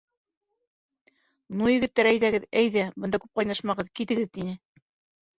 [1.59, 4.57] —Ну, егеттәр, әйҙәгеҙ, әйҙә, бында күп ҡайнашмағыҙ, китегеҙ,— тине.